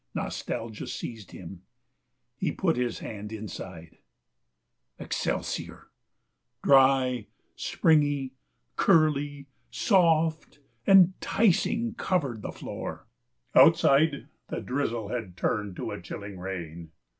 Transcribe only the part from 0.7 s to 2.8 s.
seized him. He put